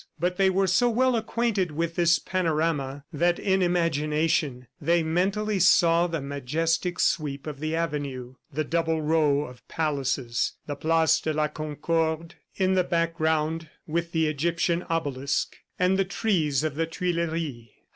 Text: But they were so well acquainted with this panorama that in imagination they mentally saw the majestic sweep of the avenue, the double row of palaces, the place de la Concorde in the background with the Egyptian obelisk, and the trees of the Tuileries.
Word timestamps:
But 0.19 0.37
they 0.37 0.49
were 0.49 0.65
so 0.65 0.89
well 0.89 1.15
acquainted 1.15 1.69
with 1.73 1.93
this 1.93 2.17
panorama 2.17 3.05
that 3.13 3.37
in 3.37 3.61
imagination 3.61 4.65
they 4.81 5.03
mentally 5.03 5.59
saw 5.59 6.07
the 6.07 6.19
majestic 6.19 6.99
sweep 6.99 7.45
of 7.45 7.59
the 7.59 7.75
avenue, 7.75 8.33
the 8.51 8.63
double 8.63 9.03
row 9.03 9.41
of 9.41 9.67
palaces, 9.67 10.53
the 10.65 10.75
place 10.75 11.19
de 11.19 11.33
la 11.33 11.49
Concorde 11.49 12.33
in 12.55 12.73
the 12.73 12.83
background 12.83 13.69
with 13.85 14.11
the 14.11 14.25
Egyptian 14.27 14.83
obelisk, 14.89 15.57
and 15.77 15.99
the 15.99 16.03
trees 16.03 16.63
of 16.63 16.73
the 16.73 16.87
Tuileries. 16.87 17.67